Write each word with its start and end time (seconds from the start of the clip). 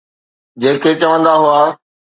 جيڪي 0.61 0.91
چوندا 1.01 1.33
هئا 1.43 1.61